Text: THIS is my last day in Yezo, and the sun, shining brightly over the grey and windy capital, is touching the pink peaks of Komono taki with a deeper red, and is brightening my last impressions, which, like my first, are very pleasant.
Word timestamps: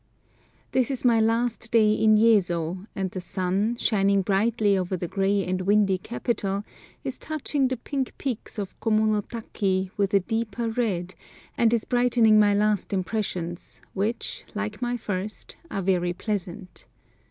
THIS 0.71 0.89
is 0.89 1.05
my 1.05 1.19
last 1.19 1.69
day 1.69 1.93
in 1.93 2.17
Yezo, 2.17 2.87
and 2.95 3.11
the 3.11 3.19
sun, 3.21 3.75
shining 3.77 4.23
brightly 4.23 4.75
over 4.75 4.97
the 4.97 5.07
grey 5.07 5.45
and 5.45 5.61
windy 5.61 5.99
capital, 5.99 6.63
is 7.03 7.19
touching 7.19 7.67
the 7.67 7.77
pink 7.77 8.17
peaks 8.17 8.57
of 8.57 8.79
Komono 8.79 9.21
taki 9.27 9.91
with 9.97 10.11
a 10.15 10.19
deeper 10.19 10.71
red, 10.71 11.13
and 11.55 11.71
is 11.71 11.85
brightening 11.85 12.39
my 12.39 12.55
last 12.55 12.93
impressions, 12.93 13.83
which, 13.93 14.43
like 14.55 14.81
my 14.81 14.97
first, 14.97 15.55
are 15.69 15.83
very 15.83 16.13
pleasant. 16.13 16.87